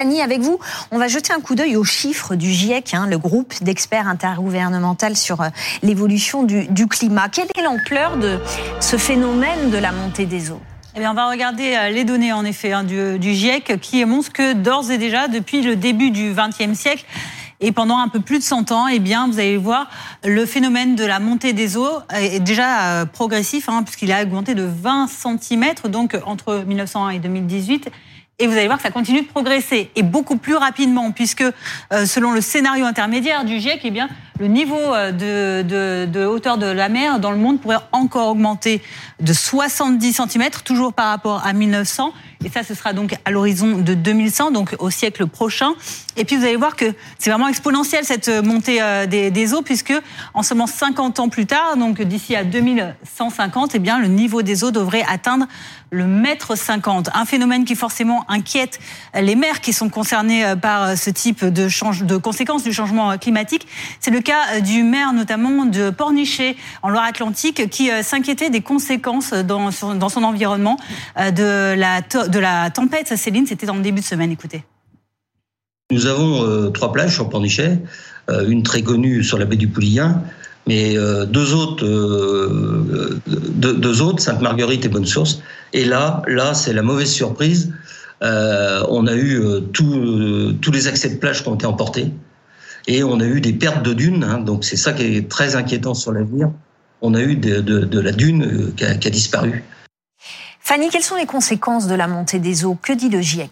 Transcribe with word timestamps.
Avec 0.00 0.40
vous, 0.40 0.58
on 0.90 0.98
va 0.98 1.06
jeter 1.06 1.32
un 1.32 1.38
coup 1.38 1.54
d'œil 1.54 1.76
aux 1.76 1.84
chiffres 1.84 2.34
du 2.34 2.50
GIEC, 2.50 2.94
hein, 2.94 3.06
le 3.08 3.16
groupe 3.16 3.54
d'experts 3.62 4.08
intergouvernemental 4.08 5.16
sur 5.16 5.40
euh, 5.40 5.50
l'évolution 5.84 6.42
du, 6.42 6.88
climat. 6.88 7.28
Quelle 7.28 7.46
est 7.56 7.62
l'ampleur 7.62 8.16
de 8.16 8.40
ce 8.80 8.96
phénomène 8.96 9.70
de 9.70 9.78
la 9.78 9.92
montée 9.92 10.26
des 10.26 10.50
eaux? 10.50 10.60
Eh 10.96 10.98
bien, 10.98 11.12
on 11.12 11.14
va 11.14 11.30
regarder 11.30 11.76
euh, 11.76 11.90
les 11.90 12.02
données 12.02 12.32
en 12.32 12.44
effet 12.44 12.72
hein, 12.72 12.82
du, 12.82 13.34
GIEC 13.34 13.80
qui 13.80 14.04
montrent 14.04 14.32
que 14.32 14.54
d'ores 14.54 14.90
et 14.90 14.98
déjà, 14.98 15.28
depuis 15.28 15.62
le 15.62 15.76
début 15.76 16.10
du 16.10 16.34
XXe 16.34 16.76
siècle, 16.76 17.04
et 17.60 17.70
pendant 17.70 17.98
un 17.98 18.08
peu 18.08 18.18
plus 18.18 18.40
de 18.40 18.44
100 18.44 18.72
ans, 18.72 18.88
eh 18.88 18.98
bien, 18.98 19.28
vous 19.28 19.38
allez 19.38 19.56
voir, 19.56 19.88
le 20.24 20.44
phénomène 20.44 20.96
de 20.96 21.04
la 21.04 21.20
montée 21.20 21.52
des 21.52 21.76
eaux 21.76 22.00
est 22.12 22.40
déjà 22.40 22.82
euh, 22.82 23.06
progressif, 23.06 23.68
hein, 23.68 23.84
puisqu'il 23.84 24.10
a 24.10 24.24
augmenté 24.24 24.56
de 24.56 24.64
20 24.64 25.06
cm, 25.06 25.66
donc 25.88 26.18
entre 26.26 26.64
1901 26.66 27.10
et 27.10 27.18
2018. 27.20 27.90
Et 28.38 28.46
vous 28.48 28.52
allez 28.54 28.66
voir 28.66 28.78
que 28.78 28.82
ça 28.82 28.90
continue 28.90 29.22
de 29.22 29.26
progresser 29.28 29.90
et 29.94 30.02
beaucoup 30.02 30.36
plus 30.36 30.56
rapidement, 30.56 31.12
puisque 31.12 31.42
euh, 31.42 32.04
selon 32.06 32.32
le 32.32 32.40
scénario 32.40 32.84
intermédiaire 32.84 33.44
du 33.44 33.60
GIEC, 33.60 33.80
eh 33.84 33.90
bien, 33.90 34.08
le 34.40 34.48
niveau 34.48 34.76
euh, 34.76 36.06
de, 36.06 36.26
hauteur 36.26 36.58
de 36.58 36.66
la 36.66 36.88
mer 36.88 37.20
dans 37.20 37.30
le 37.30 37.36
monde 37.36 37.60
pourrait 37.60 37.78
encore 37.92 38.30
augmenter 38.30 38.82
de 39.20 39.32
70 39.32 40.20
cm, 40.28 40.50
toujours 40.64 40.92
par 40.92 41.06
rapport 41.06 41.46
à 41.46 41.52
1900. 41.52 42.12
Et 42.44 42.50
ça, 42.50 42.62
ce 42.62 42.74
sera 42.74 42.92
donc 42.92 43.14
à 43.24 43.30
l'horizon 43.30 43.78
de 43.78 43.94
2100, 43.94 44.50
donc 44.50 44.74
au 44.78 44.90
siècle 44.90 45.26
prochain. 45.26 45.72
Et 46.16 46.24
puis 46.24 46.36
vous 46.36 46.44
allez 46.44 46.56
voir 46.56 46.76
que 46.76 46.84
c'est 47.18 47.30
vraiment 47.30 47.48
exponentiel 47.48 48.04
cette 48.04 48.28
montée 48.28 48.82
euh, 48.82 49.06
des, 49.06 49.54
eaux, 49.54 49.62
puisque 49.62 49.94
en 50.34 50.42
seulement 50.42 50.66
50 50.66 51.20
ans 51.20 51.28
plus 51.28 51.46
tard, 51.46 51.76
donc 51.76 52.02
d'ici 52.02 52.34
à 52.36 52.44
2150, 52.44 53.74
eh 53.74 53.78
bien 53.78 53.98
le 53.98 54.08
niveau 54.08 54.42
des 54.42 54.64
eaux 54.64 54.72
devrait 54.72 55.04
atteindre 55.08 55.46
le 55.90 56.06
mètre 56.06 56.56
50. 56.56 57.10
Un 57.14 57.24
phénomène 57.24 57.64
qui 57.64 57.76
forcément 57.76 58.24
inquiète 58.28 58.80
les 59.14 59.36
mers 59.36 59.60
qui 59.60 59.72
sont 59.72 59.88
concernées 59.88 60.44
euh, 60.44 60.56
par 60.56 60.98
ce 60.98 61.08
type 61.10 61.44
de, 61.44 61.68
de 62.04 62.16
conséquences 62.16 62.64
du 62.64 62.72
changement 62.72 63.16
climatique. 63.16 63.66
C'est 64.00 64.10
le 64.10 64.20
cas 64.24 64.60
du 64.60 64.82
maire 64.82 65.12
notamment 65.12 65.66
de 65.66 65.90
Pornichet 65.90 66.56
en 66.82 66.88
Loire-Atlantique 66.88 67.70
qui 67.70 67.90
euh, 67.90 68.02
s'inquiétait 68.02 68.50
des 68.50 68.62
conséquences 68.62 69.32
dans, 69.32 69.70
son 69.70 70.22
environnement 70.24 70.76
de 71.16 71.74
la 71.74 72.00
de 72.00 72.38
la 72.38 72.70
tempête, 72.70 73.16
Céline, 73.16 73.46
c'était 73.46 73.66
le 73.76 73.82
début 73.82 74.00
de 74.00 74.06
semaine, 74.06 74.30
écoutez. 74.30 74.64
Nous 75.90 76.06
avons 76.06 76.44
euh, 76.44 76.70
trois 76.70 76.92
plages 76.92 77.14
sur 77.14 77.28
Pornichet, 77.28 77.78
euh, 78.30 78.48
une 78.48 78.62
très 78.62 78.82
connue 78.82 79.22
sur 79.22 79.38
la 79.38 79.44
baie 79.44 79.56
du 79.56 79.68
Poulillin, 79.68 80.22
mais 80.66 80.96
euh, 80.96 81.26
deux 81.26 81.52
autres, 81.52 81.84
deux, 83.26 84.02
autres, 84.02 84.22
Sainte-Marguerite 84.22 84.86
et 84.86 84.88
Bonne 84.88 85.04
Source. 85.04 85.42
Et 85.74 85.84
là, 85.84 86.22
là, 86.26 86.54
c'est 86.54 86.72
la 86.72 86.82
mauvaise 86.82 87.10
surprise. 87.10 87.72
on 88.22 89.06
a 89.06 89.14
eu 89.14 89.42
tous 89.72 90.72
les 90.72 90.88
accès 90.88 91.10
de 91.10 91.16
plage 91.16 91.42
qui 91.42 91.48
ont 91.48 91.54
été 91.54 91.66
emportés 91.66 92.10
et 92.86 93.02
on 93.02 93.20
a 93.20 93.24
eu 93.24 93.40
des 93.40 93.52
pertes 93.52 93.84
de 93.84 93.92
dunes. 93.92 94.24
Hein, 94.24 94.38
donc 94.38 94.64
c'est 94.64 94.76
ça 94.76 94.92
qui 94.92 95.02
est 95.02 95.28
très 95.28 95.56
inquiétant 95.56 95.94
sur 95.94 96.12
l'avenir. 96.12 96.50
On 97.02 97.14
a 97.14 97.20
eu 97.20 97.36
de, 97.36 98.00
la 98.00 98.12
dune 98.12 98.72
qui 98.76 98.84
a 98.84 99.10
disparu. 99.10 99.62
Fanny, 100.66 100.88
quelles 100.88 101.02
sont 101.02 101.16
les 101.16 101.26
conséquences 101.26 101.86
de 101.88 101.94
la 101.94 102.08
montée 102.08 102.38
des 102.38 102.64
eaux? 102.64 102.74
Que 102.80 102.94
dit 102.94 103.10
le 103.10 103.20
GIEC? 103.20 103.50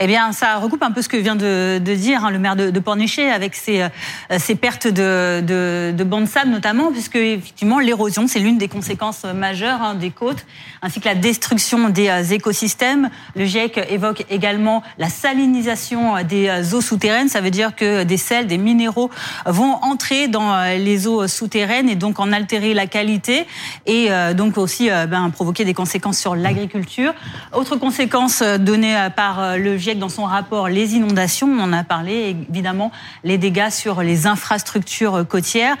Eh 0.00 0.06
bien, 0.06 0.32
ça 0.32 0.56
recoupe 0.56 0.82
un 0.82 0.92
peu 0.92 1.02
ce 1.02 1.10
que 1.10 1.18
vient 1.18 1.36
de, 1.36 1.78
dire 1.78 2.24
hein, 2.24 2.30
le 2.30 2.38
maire 2.38 2.56
de, 2.56 2.70
de 2.70 2.80
Pornichet 2.80 3.30
avec 3.30 3.54
ses, 3.54 3.82
euh, 3.82 4.54
pertes 4.58 4.86
de, 4.86 5.42
de, 5.42 5.92
de 5.94 6.04
bancs 6.04 6.22
de 6.22 6.26
sable 6.26 6.50
notamment, 6.50 6.90
puisque 6.90 7.16
effectivement 7.16 7.80
l'érosion 7.80 8.26
c'est 8.26 8.38
l'une 8.38 8.56
des 8.56 8.68
conséquences 8.68 9.24
majeures 9.24 9.82
hein, 9.82 9.94
des 9.94 10.08
côtes, 10.08 10.46
ainsi 10.80 11.00
que 11.00 11.04
la 11.04 11.14
destruction 11.14 11.90
des 11.90 12.08
euh, 12.08 12.22
écosystèmes. 12.22 13.10
Le 13.36 13.44
GIEC 13.44 13.84
évoque 13.90 14.24
également 14.30 14.82
la 14.96 15.10
salinisation 15.10 16.22
des 16.24 16.48
euh, 16.48 16.74
eaux 16.74 16.80
souterraines. 16.80 17.28
Ça 17.28 17.42
veut 17.42 17.50
dire 17.50 17.76
que 17.76 18.04
des 18.04 18.16
sels, 18.16 18.46
des 18.46 18.56
minéraux 18.56 19.10
vont 19.44 19.74
entrer 19.82 20.28
dans 20.28 20.64
les 20.78 21.06
eaux 21.06 21.28
souterraines 21.28 21.90
et 21.90 21.94
donc 21.94 22.20
en 22.20 22.32
altérer 22.32 22.72
la 22.72 22.86
qualité 22.86 23.46
et 23.84 24.08
donc 24.34 24.56
aussi 24.56 24.88
ben, 24.88 25.30
provoquer 25.30 25.64
des 25.64 25.74
conséquences 25.74 26.18
sur 26.18 26.34
la 26.34 26.53
agriculture. 26.54 27.12
Autre 27.52 27.76
conséquence 27.76 28.42
euh, 28.42 28.58
donnée 28.58 28.96
euh, 28.96 29.10
par 29.10 29.40
euh, 29.40 29.56
le 29.56 29.76
GIEC 29.76 29.98
dans 29.98 30.08
son 30.08 30.24
rapport, 30.24 30.68
les 30.68 30.94
inondations. 30.94 31.48
On 31.48 31.60
en 31.60 31.72
a 31.72 31.84
parlé, 31.84 32.36
évidemment, 32.48 32.92
les 33.24 33.38
dégâts 33.38 33.70
sur 33.70 34.02
les 34.02 34.26
infrastructures 34.26 35.26
côtières. 35.28 35.76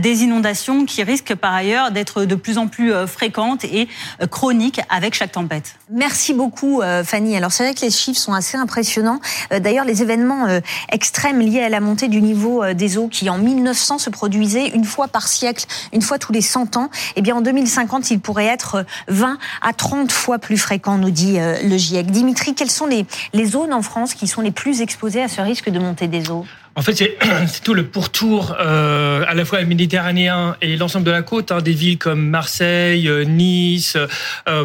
Des 0.00 0.22
inondations 0.22 0.84
qui 0.84 1.02
risquent 1.02 1.34
par 1.34 1.52
ailleurs 1.52 1.90
d'être 1.90 2.24
de 2.24 2.34
plus 2.34 2.58
en 2.58 2.66
plus 2.68 2.92
fréquentes 3.06 3.64
et 3.64 3.88
chroniques 4.30 4.80
avec 4.90 5.14
chaque 5.14 5.32
tempête. 5.32 5.76
Merci 5.90 6.34
beaucoup, 6.34 6.82
Fanny. 7.04 7.36
Alors, 7.36 7.52
c'est 7.52 7.64
vrai 7.64 7.74
que 7.74 7.82
les 7.82 7.90
chiffres 7.90 8.18
sont 8.18 8.32
assez 8.32 8.56
impressionnants. 8.56 9.20
D'ailleurs, 9.50 9.84
les 9.84 10.02
événements 10.02 10.46
extrêmes 10.90 11.40
liés 11.40 11.62
à 11.62 11.68
la 11.68 11.80
montée 11.80 12.08
du 12.08 12.22
niveau 12.22 12.64
des 12.74 12.98
eaux 12.98 13.08
qui, 13.08 13.28
en 13.30 13.38
1900, 13.38 13.98
se 13.98 14.10
produisaient 14.10 14.68
une 14.68 14.84
fois 14.84 15.08
par 15.08 15.28
siècle, 15.28 15.66
une 15.92 16.02
fois 16.02 16.18
tous 16.18 16.32
les 16.32 16.42
100 16.42 16.76
ans, 16.76 16.90
eh 17.16 17.22
bien, 17.22 17.36
en 17.36 17.40
2050, 17.40 18.10
il 18.10 18.20
pourrait 18.20 18.46
être 18.46 18.84
20 19.08 19.38
à 19.62 19.72
30 19.72 20.10
fois 20.16 20.38
plus 20.38 20.58
fréquent, 20.58 20.98
nous 20.98 21.10
dit 21.10 21.38
euh, 21.38 21.56
le 21.62 21.76
GIEC. 21.76 22.06
Dimitri, 22.06 22.54
quelles 22.54 22.70
sont 22.70 22.86
les, 22.86 23.06
les 23.32 23.46
zones 23.46 23.72
en 23.72 23.82
France 23.82 24.14
qui 24.14 24.26
sont 24.26 24.40
les 24.40 24.50
plus 24.50 24.80
exposées 24.80 25.22
à 25.22 25.28
ce 25.28 25.40
risque 25.40 25.70
de 25.70 25.78
montée 25.78 26.08
des 26.08 26.30
eaux? 26.30 26.46
En 26.74 26.82
fait, 26.82 26.94
c'est 27.46 27.62
tout 27.62 27.74
le 27.74 27.86
pourtour 27.86 28.56
euh, 28.58 29.24
à 29.26 29.34
la 29.34 29.44
fois 29.44 29.62
méditerranéen 29.62 30.56
et 30.60 30.76
l'ensemble 30.76 31.04
de 31.04 31.10
la 31.10 31.22
côte, 31.22 31.52
hein, 31.52 31.60
des 31.60 31.72
villes 31.72 31.98
comme 31.98 32.28
Marseille, 32.28 33.08
euh, 33.08 33.24
Nice, 33.24 33.96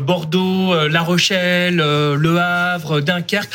Bordeaux, 0.02 0.88
La 0.88 1.02
Rochelle, 1.02 1.78
Le 1.78 2.38
Havre, 2.38 3.02
Dunkerque 3.02 3.50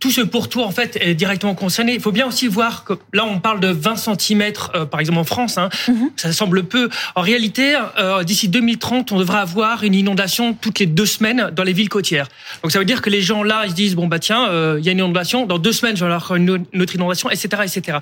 tout 0.00 0.10
ce 0.10 0.20
pourtour 0.20 0.66
en 0.66 0.70
fait 0.70 0.96
est 1.00 1.14
directement 1.14 1.54
concerné. 1.54 1.94
Il 1.94 2.00
faut 2.00 2.12
bien 2.12 2.26
aussi 2.26 2.46
voir 2.46 2.84
que 2.84 2.94
là 3.12 3.24
on 3.24 3.40
parle 3.40 3.60
de 3.60 3.68
20 3.68 3.96
cm 3.96 4.52
euh, 4.74 4.86
par 4.86 5.00
exemple 5.00 5.18
en 5.18 5.24
France, 5.24 5.58
hein. 5.58 5.68
Mhm. 5.88 6.10
ça 6.16 6.32
semble 6.32 6.64
peu. 6.64 6.88
En 7.14 7.20
réalité, 7.20 7.76
euh, 7.98 8.22
d'ici 8.24 8.48
2030, 8.48 9.12
on 9.12 9.18
devra 9.18 9.40
avoir 9.40 9.84
une 9.84 9.94
inondation 9.94 10.54
toutes 10.54 10.78
les 10.78 10.86
deux 10.86 11.06
semaines 11.06 11.50
dans 11.54 11.64
les 11.64 11.72
villes 11.72 11.88
côtières. 11.88 12.28
Donc 12.62 12.72
ça 12.72 12.78
veut 12.78 12.84
dire 12.84 13.02
que 13.02 13.10
les 13.10 13.20
gens 13.20 13.42
là 13.42 13.62
ils 13.64 13.70
se 13.70 13.74
disent 13.74 13.94
bon 13.94 14.06
bah 14.06 14.18
tiens, 14.18 14.48
euh, 14.48 14.76
il 14.78 14.86
y 14.86 14.88
a 14.88 14.92
une 14.92 14.98
inondation, 14.98 15.46
dans 15.46 15.58
deux 15.58 15.72
semaines 15.72 15.96
je 15.96 16.04
vais 16.04 16.12
avoir 16.12 16.36
une 16.36 16.50
autre 16.50 16.94
inondation, 16.94 17.30
etc., 17.30 17.62
etc. 17.64 17.98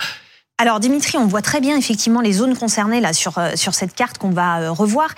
Alors 0.58 0.80
Dimitri, 0.80 1.18
on 1.18 1.26
voit 1.26 1.42
très 1.42 1.60
bien 1.60 1.76
effectivement 1.76 2.20
les 2.20 2.32
zones 2.32 2.56
concernées 2.56 3.00
là 3.00 3.12
sur 3.12 3.34
sur 3.54 3.74
cette 3.74 3.94
carte 3.94 4.18
qu'on 4.18 4.30
va 4.30 4.70
revoir, 4.70 5.10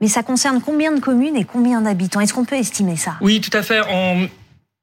mais 0.00 0.08
ça 0.08 0.22
concerne 0.22 0.60
combien 0.60 0.92
de 0.92 1.00
communes 1.00 1.36
et 1.36 1.44
combien 1.44 1.82
d'habitants? 1.82 2.20
Est-ce 2.20 2.34
qu'on 2.34 2.44
peut 2.44 2.56
estimer 2.56 2.96
ça? 2.96 3.16
Oui, 3.20 3.40
tout 3.40 3.56
à 3.56 3.62
fait. 3.62 3.80
En 3.80 4.26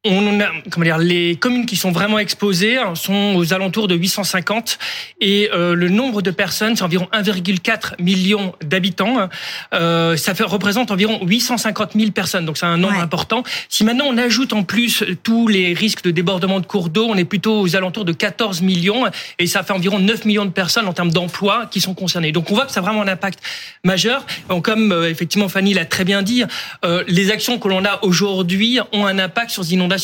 on 0.05 0.39
a, 0.39 0.45
comment 0.69 0.83
dire, 0.83 0.97
les 0.99 1.35
communes 1.35 1.65
qui 1.65 1.75
sont 1.75 1.91
vraiment 1.91 2.19
exposées 2.19 2.77
sont 2.93 3.33
aux 3.35 3.53
alentours 3.53 3.87
de 3.87 3.95
850 3.95 4.77
et 5.19 5.49
euh, 5.51 5.73
le 5.73 5.89
nombre 5.89 6.21
de 6.21 6.29
personnes, 6.29 6.75
c'est 6.75 6.83
environ 6.83 7.07
1,4 7.11 8.01
million 8.01 8.53
d'habitants. 8.63 9.29
Euh, 9.73 10.15
ça 10.15 10.35
fait, 10.35 10.43
représente 10.43 10.91
environ 10.91 11.19
850 11.25 11.93
000 11.95 12.11
personnes, 12.11 12.45
donc 12.45 12.57
c'est 12.57 12.67
un 12.67 12.77
nombre 12.77 12.99
important. 12.99 13.43
Si 13.67 13.83
maintenant 13.83 14.05
on 14.07 14.17
ajoute 14.17 14.53
en 14.53 14.63
plus 14.63 15.03
tous 15.23 15.47
les 15.47 15.73
risques 15.73 16.03
de 16.03 16.11
débordement 16.11 16.59
de 16.59 16.67
cours 16.67 16.89
d'eau, 16.89 17.07
on 17.09 17.15
est 17.15 17.25
plutôt 17.25 17.61
aux 17.61 17.75
alentours 17.75 18.05
de 18.05 18.13
14 18.13 18.61
millions 18.61 19.05
et 19.39 19.47
ça 19.47 19.63
fait 19.63 19.73
environ 19.73 19.97
9 19.99 20.25
millions 20.25 20.45
de 20.45 20.51
personnes 20.51 20.87
en 20.87 20.93
termes 20.93 21.11
d'emploi 21.11 21.65
qui 21.71 21.81
sont 21.81 21.95
concernées. 21.95 22.31
Donc 22.31 22.51
on 22.51 22.53
voit 22.53 22.65
que 22.65 22.71
ça 22.71 22.81
a 22.81 22.83
vraiment 22.83 23.01
un 23.01 23.07
impact 23.07 23.39
majeur. 23.83 24.25
Donc, 24.49 24.65
comme 24.65 24.91
euh, 24.91 25.09
effectivement 25.09 25.49
Fanny 25.49 25.73
l'a 25.73 25.85
très 25.85 26.05
bien 26.05 26.21
dit, 26.21 26.43
les 27.07 27.31
actions 27.31 27.57
que 27.57 27.67
l'on 27.67 27.83
a 27.85 27.99
aujourd'hui 28.03 28.79
ont 28.91 29.05
un 29.05 29.17
impact 29.17 29.49
sur 29.49 29.63
les 29.63 29.73
inondations 29.73 29.94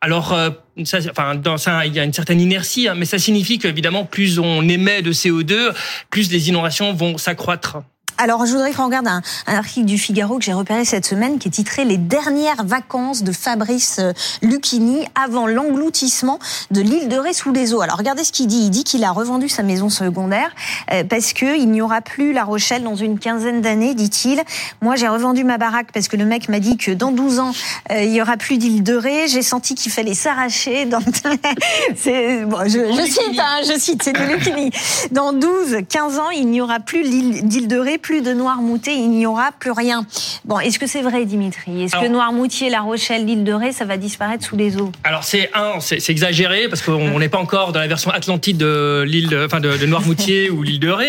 alors, 0.00 0.32
euh, 0.32 0.50
ça, 0.84 0.98
enfin, 1.10 1.34
dans 1.34 1.56
ça, 1.56 1.86
il 1.86 1.94
y 1.94 2.00
a 2.00 2.04
une 2.04 2.12
certaine 2.12 2.40
inertie, 2.40 2.88
hein, 2.88 2.94
mais 2.96 3.04
ça 3.04 3.18
signifie 3.18 3.58
qu'évidemment, 3.58 4.04
plus 4.04 4.38
on 4.38 4.68
émet 4.68 5.02
de 5.02 5.12
CO2, 5.12 5.74
plus 6.10 6.30
les 6.30 6.48
inondations 6.48 6.92
vont 6.92 7.18
s'accroître. 7.18 7.78
Alors, 8.16 8.46
je 8.46 8.52
voudrais 8.52 8.72
qu'on 8.72 8.84
regarde 8.84 9.08
un, 9.08 9.22
article 9.46 9.86
du 9.86 9.98
Figaro 9.98 10.38
que 10.38 10.44
j'ai 10.44 10.52
repéré 10.52 10.84
cette 10.84 11.04
semaine 11.04 11.38
qui 11.38 11.48
est 11.48 11.50
titré 11.50 11.84
Les 11.84 11.96
dernières 11.96 12.64
vacances 12.64 13.24
de 13.24 13.32
Fabrice 13.32 13.98
euh, 13.98 14.12
Lucchini 14.40 15.04
avant 15.20 15.48
l'engloutissement 15.48 16.38
de 16.70 16.80
l'île 16.80 17.08
de 17.08 17.16
Ré 17.16 17.32
sous 17.32 17.52
les 17.52 17.74
eaux. 17.74 17.80
Alors, 17.80 17.98
regardez 17.98 18.22
ce 18.22 18.30
qu'il 18.30 18.46
dit. 18.46 18.66
Il 18.66 18.70
dit 18.70 18.84
qu'il 18.84 19.02
a 19.02 19.10
revendu 19.10 19.48
sa 19.48 19.64
maison 19.64 19.88
secondaire 19.88 20.54
euh, 20.92 21.02
parce 21.02 21.32
que 21.32 21.58
il 21.58 21.70
n'y 21.70 21.82
aura 21.82 22.02
plus 22.02 22.32
La 22.32 22.44
Rochelle 22.44 22.84
dans 22.84 22.94
une 22.94 23.18
quinzaine 23.18 23.60
d'années, 23.60 23.94
dit-il. 23.94 24.42
Moi, 24.80 24.94
j'ai 24.94 25.08
revendu 25.08 25.42
ma 25.42 25.58
baraque 25.58 25.88
parce 25.92 26.06
que 26.06 26.16
le 26.16 26.24
mec 26.24 26.48
m'a 26.48 26.60
dit 26.60 26.76
que 26.76 26.92
dans 26.92 27.10
12 27.10 27.40
ans, 27.40 27.52
euh, 27.90 28.02
il 28.02 28.12
y 28.12 28.22
aura 28.22 28.36
plus 28.36 28.58
d'île 28.58 28.84
de 28.84 28.94
Ré. 28.94 29.26
J'ai 29.26 29.42
senti 29.42 29.74
qu'il 29.74 29.90
fallait 29.90 30.14
s'arracher. 30.14 30.84
Dans... 30.84 31.00
c'est 31.96 32.44
bon, 32.44 32.58
je, 32.64 32.92
je 32.92 33.10
cite, 33.10 33.40
hein, 33.40 33.60
je 33.66 33.78
cite, 33.78 34.04
c'est 34.04 34.12
de 34.12 34.22
Lucchini. 34.22 34.70
Dans 35.10 35.32
12, 35.32 35.78
15 35.88 36.18
ans, 36.18 36.30
il 36.30 36.48
n'y 36.48 36.60
aura 36.60 36.78
plus 36.78 37.02
d'île 37.02 37.66
de 37.66 37.76
Ré 37.76 37.98
plus 38.04 38.20
de 38.20 38.34
Noirmoutier, 38.34 38.92
il 38.92 39.08
n'y 39.08 39.24
aura 39.24 39.50
plus 39.58 39.70
rien. 39.70 40.06
Bon, 40.44 40.60
est-ce 40.60 40.78
que 40.78 40.86
c'est 40.86 41.00
vrai, 41.00 41.24
Dimitri? 41.24 41.84
Est-ce 41.84 41.96
que 41.96 42.06
Noirmoutier, 42.06 42.68
La 42.68 42.82
Rochelle, 42.82 43.24
l'île 43.24 43.44
de 43.44 43.52
Ré, 43.52 43.72
ça 43.72 43.86
va 43.86 43.96
disparaître 43.96 44.44
sous 44.44 44.56
les 44.56 44.76
eaux? 44.76 44.92
Alors 45.04 45.24
c'est 45.24 45.50
un, 45.54 45.80
c'est 45.80 46.10
exagéré 46.10 46.68
parce 46.68 46.82
qu'on 46.82 47.18
n'est 47.18 47.30
pas 47.30 47.38
encore 47.38 47.72
dans 47.72 47.80
la 47.80 47.86
version 47.86 48.10
atlantide 48.10 48.58
de 48.58 49.04
l'île, 49.06 49.34
enfin 49.46 49.58
de, 49.58 49.78
de 49.78 49.86
Noirmoutier 49.86 50.50
ou 50.50 50.62
l'île 50.62 50.80
de 50.80 50.90
Ré. 50.90 51.08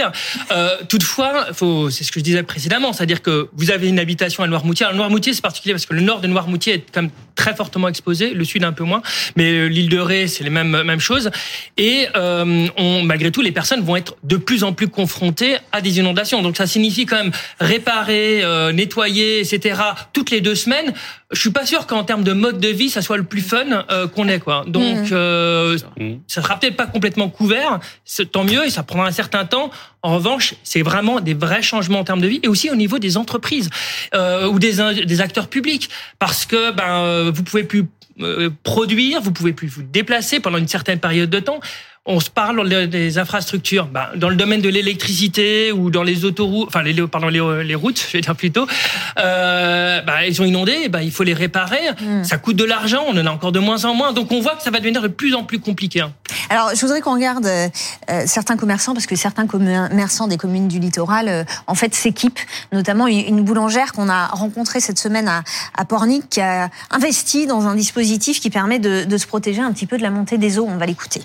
Euh, 0.52 0.70
toutefois, 0.88 1.48
c'est 1.92 2.06
ce 2.06 2.14
que 2.14 2.22
je 2.22 2.24
disais 2.24 2.44
précédemment, 2.44 2.94
c'est-à-dire 2.94 3.22
que 3.22 3.50
vous 3.54 3.72
avez 3.72 3.90
une 3.90 4.00
habitation 4.00 4.44
à 4.44 4.48
Noirmoutier. 4.48 4.86
Alors 4.86 4.96
Noirmoutier, 4.96 5.34
c'est 5.34 5.42
particulier 5.42 5.74
parce 5.74 5.86
que 5.86 5.96
le 5.96 6.02
nord 6.02 6.22
de 6.22 6.28
Noirmoutier 6.28 6.76
est 6.76 6.92
comme 6.94 7.10
très 7.36 7.56
fortement 7.56 7.88
exposés, 7.88 8.34
le 8.34 8.44
sud 8.44 8.64
un 8.64 8.74
peu 8.74 8.84
moins, 8.84 9.02
mais 9.36 9.70
l'île 9.70 9.90
de 9.90 10.00
Ré, 10.00 10.28
c'est 10.28 10.44
les 10.44 10.50
mêmes 10.50 10.84
mêmes 10.84 11.00
choses. 11.00 11.32
Et 11.78 12.08
on, 12.16 13.02
malgré 13.04 13.32
tout, 13.32 13.42
les 13.42 13.52
personnes 13.52 13.82
vont 13.82 13.96
être 13.96 14.16
de 14.24 14.38
plus 14.38 14.64
en 14.64 14.74
plus 14.74 14.88
confrontées 14.88 15.58
à 15.72 15.82
des 15.82 16.00
inondations. 16.00 16.42
Donc 16.42 16.58
ça 16.58 16.68
signifie 16.68 17.06
quand 17.06 17.18
même 17.18 17.32
réparer, 17.60 18.44
nettoyer, 18.74 19.40
etc. 19.40 19.82
toutes 20.14 20.32
les 20.32 20.42
deux 20.42 20.56
semaines 20.56 20.94
je 21.32 21.40
suis 21.40 21.52
pas 21.52 21.66
sûr 21.66 21.88
qu'en 21.88 22.04
termes 22.04 22.24
de 22.24 22.34
mode 22.34 22.60
de 22.60 22.68
vie, 22.68 22.90
ça 22.90 23.02
soit 23.02 23.18
le 23.18 23.24
plus 23.24 23.42
fun 23.42 23.66
euh, 23.90 24.08
qu'on 24.08 24.28
ait 24.28 24.40
quoi. 24.40 24.64
Donc, 24.68 25.10
mmh. 25.10 25.14
euh, 25.14 25.78
ça 26.28 26.42
sera 26.42 26.60
peut-être 26.60 26.76
pas 26.76 26.86
complètement 26.86 27.30
couvert, 27.30 27.80
tant 28.32 28.44
mieux 28.44 28.66
et 28.66 28.70
ça 28.70 28.84
prendra 28.84 29.08
un 29.08 29.12
certain 29.12 29.46
temps. 29.46 29.72
En 30.06 30.14
revanche, 30.14 30.54
c'est 30.62 30.84
vraiment 30.84 31.20
des 31.20 31.34
vrais 31.34 31.64
changements 31.64 31.98
en 31.98 32.04
termes 32.04 32.22
de 32.22 32.28
vie 32.28 32.40
et 32.44 32.48
aussi 32.48 32.70
au 32.70 32.76
niveau 32.76 33.00
des 33.00 33.18
entreprises 33.18 33.72
euh, 34.14 34.48
ou 34.48 34.60
des, 34.60 35.04
des 35.04 35.20
acteurs 35.20 35.48
publics, 35.48 35.90
parce 36.20 36.46
que 36.46 36.70
ben 36.70 37.02
euh, 37.02 37.32
vous 37.34 37.42
pouvez 37.42 37.64
plus 37.64 37.86
euh, 38.22 38.52
produire, 38.62 39.20
vous 39.20 39.32
pouvez 39.32 39.52
plus 39.52 39.68
vous 39.68 39.82
déplacer 39.82 40.40
pendant 40.40 40.60
une 40.60 40.68
certaine 40.68 41.00
période 41.00 41.32
de 41.32 41.40
temps 41.40 41.60
on 42.08 42.20
se 42.20 42.30
parle 42.30 42.88
des 42.88 43.18
infrastructures. 43.18 43.88
Bah, 43.88 44.12
dans 44.16 44.30
le 44.30 44.36
domaine 44.36 44.62
de 44.62 44.70
l'électricité 44.70 45.72
ou 45.72 45.90
dans 45.90 46.04
les 46.04 46.24
autoroutes, 46.24 46.68
enfin 46.68 46.84
les, 46.84 46.94
pardon, 47.08 47.30
les, 47.30 47.64
les 47.64 47.76
routes, 47.76 48.00
je 48.08 48.18
vais 48.18 48.22
dire 48.22 48.36
plutôt, 48.36 48.68
euh, 49.18 50.02
bah, 50.02 50.26
elles 50.26 50.36
sont 50.36 50.46
inondées, 50.46 50.88
bah, 50.88 51.02
il 51.02 51.12
faut 51.12 51.24
les 51.24 51.34
réparer. 51.34 51.92
Hmm. 52.00 52.24
Ça 52.24 52.38
coûte 52.38 52.56
de 52.56 52.64
l'argent, 52.64 53.04
on 53.08 53.18
en 53.18 53.26
a 53.26 53.32
encore 53.32 53.52
de 53.52 53.60
moins 53.60 53.86
en 53.86 53.96
moins. 53.96 54.14
Donc 54.14 54.32
on 54.32 54.40
voit 54.40 54.56
que 54.56 54.62
ça 54.62 54.70
va 54.70 54.80
devenir 54.80 55.02
de 55.02 55.08
plus 55.08 55.34
en 55.34 55.44
plus 55.44 55.60
compliqué. 55.60 56.02
Hein. 56.02 56.14
Alors 56.50 56.72
je 56.76 56.82
voudrais 56.82 57.02
qu'on 57.02 57.16
regarde 57.16 57.48
euh, 57.48 57.70
certains 58.28 58.56
commerçants, 58.56 58.94
parce 58.94 59.08
que 59.08 59.16
certains 59.16 59.48
commerçants 59.48 60.28
des 60.28 60.38
communes 60.38 60.68
du 60.68 60.80
littoral, 60.80 61.28
euh, 61.28 61.44
en 61.66 61.74
fait, 61.74 61.96
s'équipent, 61.96 62.40
notamment 62.72 63.08
une 63.08 63.42
boulangère 63.42 63.94
qu'on 63.94 64.10
a 64.10 64.28
rencontrée 64.28 64.80
cette 64.80 65.00
semaine 65.00 65.28
à, 65.28 65.44
à, 65.76 65.86
Pornic, 65.86 66.30
qui 66.30 66.42
a 66.42 66.70
investi 66.92 67.48
dans 67.48 67.66
un 67.66 67.76
dispositif 67.76 68.40
qui 68.40 68.52
permet 68.52 68.78
de, 68.78 69.06
de 69.06 69.18
se 69.18 69.26
protéger 69.26 69.62
un 69.62 69.72
petit 69.72 69.88
peu 69.88 69.98
de 69.98 70.04
la 70.04 70.12
montée 70.12 70.38
des 70.38 70.60
eaux. 70.60 70.68
On 70.70 70.78
va 70.78 70.86
l'écouter. 70.86 71.22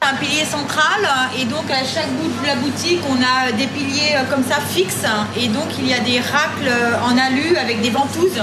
Un 0.00 0.14
pilier 0.14 0.44
central 0.44 1.00
et 1.38 1.44
donc 1.44 1.70
à 1.70 1.84
chaque 1.84 2.08
bout 2.12 2.28
de 2.28 2.46
la 2.46 2.54
boutique 2.56 3.00
on 3.10 3.16
a 3.16 3.52
des 3.52 3.66
piliers 3.66 4.14
euh, 4.16 4.24
comme 4.30 4.44
ça 4.44 4.60
fixes 4.60 5.04
et 5.36 5.48
donc 5.48 5.66
il 5.78 5.88
y 5.88 5.92
a 5.92 5.98
des 6.00 6.20
racles 6.20 6.68
euh, 6.68 7.00
en 7.02 7.18
alu 7.18 7.56
avec 7.56 7.80
des 7.80 7.90
ventouses 7.90 8.42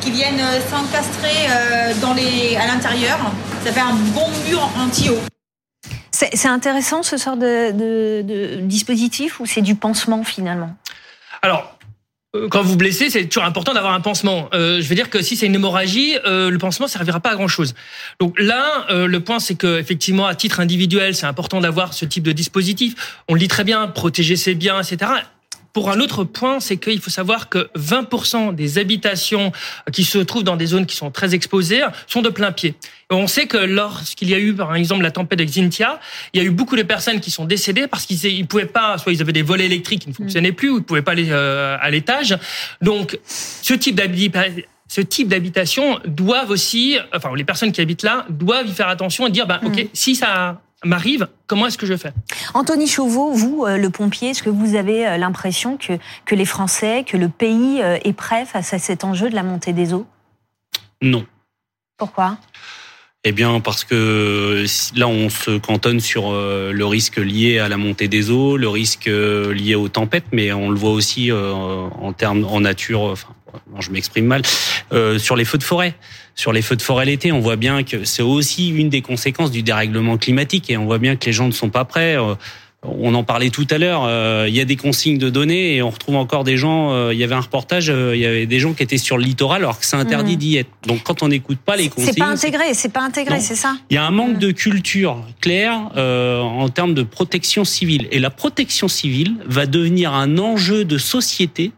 qui 0.00 0.10
viennent 0.10 0.40
euh, 0.40 0.60
s'encastrer 0.70 1.48
dans 2.00 2.14
les, 2.14 2.56
à 2.56 2.66
l'intérieur. 2.66 3.18
Ça 3.64 3.72
fait 3.72 3.80
un 3.80 3.94
bon 3.94 4.28
mur 4.48 4.68
anti-eau. 4.78 5.18
C'est 6.12 6.48
intéressant 6.48 7.02
ce 7.02 7.18
sort 7.18 7.36
de, 7.36 7.72
de, 7.72 8.22
de 8.22 8.60
dispositif 8.62 9.38
ou 9.38 9.46
c'est 9.46 9.60
du 9.60 9.74
pansement 9.74 10.24
finalement? 10.24 10.74
Alors, 11.42 11.75
quand 12.50 12.62
vous 12.62 12.76
blessez, 12.76 13.10
c'est 13.10 13.26
toujours 13.26 13.44
important 13.44 13.74
d'avoir 13.74 13.94
un 13.94 14.00
pansement. 14.00 14.48
Euh, 14.52 14.80
je 14.80 14.88
veux 14.88 14.94
dire 14.94 15.10
que 15.10 15.22
si 15.22 15.36
c'est 15.36 15.46
une 15.46 15.54
hémorragie, 15.54 16.16
euh, 16.26 16.50
le 16.50 16.58
pansement 16.58 16.86
servira 16.86 17.20
pas 17.20 17.30
à 17.30 17.34
grand 17.34 17.48
chose. 17.48 17.74
Donc 18.20 18.38
là, 18.38 18.86
euh, 18.90 19.06
le 19.06 19.20
point 19.20 19.38
c'est 19.38 19.54
que 19.54 19.78
effectivement, 19.78 20.26
à 20.26 20.34
titre 20.34 20.60
individuel, 20.60 21.14
c'est 21.14 21.26
important 21.26 21.60
d'avoir 21.60 21.94
ce 21.94 22.04
type 22.04 22.24
de 22.24 22.32
dispositif. 22.32 23.22
On 23.28 23.34
le 23.34 23.40
dit 23.40 23.48
très 23.48 23.64
bien, 23.64 23.86
protéger 23.88 24.36
ses 24.36 24.54
biens, 24.54 24.80
etc. 24.80 25.10
Pour 25.76 25.90
un 25.90 26.00
autre 26.00 26.24
point, 26.24 26.58
c'est 26.58 26.78
qu'il 26.78 27.02
faut 27.02 27.10
savoir 27.10 27.50
que 27.50 27.68
20% 27.76 28.54
des 28.54 28.78
habitations 28.78 29.52
qui 29.92 30.04
se 30.04 30.16
trouvent 30.16 30.42
dans 30.42 30.56
des 30.56 30.64
zones 30.64 30.86
qui 30.86 30.96
sont 30.96 31.10
très 31.10 31.34
exposées 31.34 31.82
sont 32.06 32.22
de 32.22 32.30
plein 32.30 32.50
pied. 32.50 32.76
on 33.10 33.26
sait 33.26 33.46
que 33.46 33.58
lorsqu'il 33.58 34.30
y 34.30 34.34
a 34.34 34.38
eu, 34.38 34.54
par 34.54 34.74
exemple, 34.74 35.02
la 35.02 35.10
tempête 35.10 35.38
de 35.38 35.44
Xintia, 35.44 36.00
il 36.32 36.40
y 36.40 36.42
a 36.42 36.46
eu 36.46 36.50
beaucoup 36.50 36.76
de 36.76 36.82
personnes 36.82 37.20
qui 37.20 37.30
sont 37.30 37.44
décédées 37.44 37.88
parce 37.88 38.06
qu'ils 38.06 38.40
ne 38.40 38.46
pouvaient 38.46 38.64
pas, 38.64 38.96
soit 38.96 39.12
ils 39.12 39.20
avaient 39.20 39.34
des 39.34 39.42
volets 39.42 39.66
électriques 39.66 40.00
qui 40.00 40.08
ne 40.08 40.14
fonctionnaient 40.14 40.50
plus, 40.50 40.70
ou 40.70 40.76
ils 40.76 40.80
ne 40.80 40.84
pouvaient 40.84 41.02
pas 41.02 41.12
aller 41.12 41.28
euh, 41.28 41.76
à 41.78 41.90
l'étage. 41.90 42.38
Donc, 42.80 43.18
ce 43.26 43.74
type 43.74 43.96
d'habitation 43.96 44.62
ce 44.88 45.00
type 45.02 45.28
d'habitation 45.28 45.98
doivent 46.06 46.50
aussi, 46.50 46.96
enfin 47.12 47.34
les 47.36 47.44
personnes 47.44 47.72
qui 47.72 47.82
habitent 47.82 48.04
là 48.04 48.24
doivent 48.30 48.68
y 48.68 48.72
faire 48.72 48.88
attention 48.88 49.26
et 49.26 49.30
dire, 49.30 49.46
bah, 49.46 49.60
ok, 49.62 49.76
mm. 49.76 49.88
si 49.92 50.14
ça 50.14 50.62
m'arrive, 50.84 51.28
comment 51.46 51.66
est-ce 51.66 51.78
que 51.78 51.86
je 51.86 51.96
fais? 51.96 52.12
Anthony 52.54 52.86
Chauveau, 52.86 53.32
vous, 53.32 53.64
euh, 53.64 53.76
le 53.76 53.90
pompier, 53.90 54.30
est-ce 54.30 54.42
que 54.42 54.50
vous 54.50 54.74
avez 54.74 55.06
euh, 55.06 55.16
l'impression 55.16 55.76
que, 55.76 55.94
que 56.24 56.34
les 56.34 56.44
Français, 56.44 57.04
que 57.06 57.16
le 57.16 57.28
pays 57.28 57.80
euh, 57.82 57.98
est 58.04 58.12
prêt 58.12 58.44
face 58.44 58.74
à 58.74 58.78
cet 58.78 59.04
enjeu 59.04 59.30
de 59.30 59.34
la 59.34 59.42
montée 59.42 59.72
des 59.72 59.94
eaux? 59.94 60.06
Non. 61.02 61.26
Pourquoi? 61.96 62.38
Eh 63.24 63.32
bien, 63.32 63.58
parce 63.60 63.84
que 63.84 64.64
là, 64.94 65.08
on 65.08 65.28
se 65.30 65.58
cantonne 65.58 65.98
sur 65.98 66.30
le 66.30 66.84
risque 66.84 67.16
lié 67.16 67.58
à 67.58 67.68
la 67.68 67.76
montée 67.76 68.06
des 68.06 68.30
eaux, 68.30 68.56
le 68.56 68.68
risque 68.68 69.06
lié 69.06 69.74
aux 69.74 69.88
tempêtes, 69.88 70.26
mais 70.30 70.52
on 70.52 70.70
le 70.70 70.78
voit 70.78 70.92
aussi 70.92 71.32
en 71.32 72.12
termes 72.12 72.44
en 72.44 72.60
nature. 72.60 73.00
Enfin, 73.00 73.34
je 73.80 73.90
m'exprime 73.90 74.26
mal 74.26 74.42
sur 75.18 75.36
les 75.36 75.44
feux 75.44 75.58
de 75.58 75.62
forêt 75.62 75.94
sur 76.36 76.52
les 76.52 76.62
feux 76.62 76.76
de 76.76 76.82
forêt 76.82 77.06
l'été, 77.06 77.32
on 77.32 77.40
voit 77.40 77.56
bien 77.56 77.82
que 77.82 78.04
c'est 78.04 78.22
aussi 78.22 78.68
une 78.68 78.90
des 78.90 79.00
conséquences 79.00 79.50
du 79.50 79.62
dérèglement 79.62 80.18
climatique 80.18 80.70
et 80.70 80.76
on 80.76 80.84
voit 80.84 80.98
bien 80.98 81.16
que 81.16 81.24
les 81.24 81.32
gens 81.32 81.46
ne 81.46 81.52
sont 81.52 81.70
pas 81.70 81.86
prêts. 81.86 82.16
Euh, 82.16 82.34
on 82.82 83.14
en 83.14 83.24
parlait 83.24 83.48
tout 83.48 83.66
à 83.70 83.78
l'heure. 83.78 84.04
Euh, 84.04 84.44
il 84.46 84.54
y 84.54 84.60
a 84.60 84.66
des 84.66 84.76
consignes 84.76 85.16
de 85.16 85.30
données 85.30 85.76
et 85.76 85.82
on 85.82 85.88
retrouve 85.88 86.16
encore 86.16 86.44
des 86.44 86.58
gens. 86.58 86.92
Euh, 86.92 87.14
il 87.14 87.18
y 87.18 87.24
avait 87.24 87.34
un 87.34 87.40
reportage. 87.40 87.88
il 87.88 88.20
y 88.20 88.26
avait 88.26 88.44
des 88.44 88.60
gens 88.60 88.74
qui 88.74 88.82
étaient 88.82 88.98
sur 88.98 89.16
le 89.16 89.24
littoral 89.24 89.62
alors 89.62 89.80
que 89.80 89.86
c'est 89.86 89.96
interdit 89.96 90.36
mmh. 90.36 90.38
d'y 90.38 90.56
être. 90.58 90.70
Donc 90.86 91.02
quand 91.04 91.22
on 91.22 91.28
n'écoute 91.28 91.58
pas 91.58 91.74
les 91.74 91.88
consignes, 91.88 92.12
c'est 92.12 92.18
pas 92.18 92.26
intégré. 92.26 92.74
C'est 92.74 92.92
pas 92.92 93.02
intégré, 93.02 93.40
c'est 93.40 93.56
ça. 93.56 93.78
Il 93.88 93.94
y 93.94 93.96
a 93.96 94.04
un 94.04 94.10
manque 94.10 94.36
mmh. 94.36 94.40
de 94.40 94.50
culture 94.50 95.24
claire 95.40 95.90
en 95.96 96.68
termes 96.68 96.92
de 96.92 97.02
protection 97.02 97.64
civile 97.64 98.08
et 98.12 98.18
la 98.18 98.30
protection 98.30 98.88
civile 98.88 99.36
va 99.46 99.64
devenir 99.64 100.12
un 100.12 100.36
enjeu 100.36 100.84
de 100.84 100.98
société. 100.98 101.72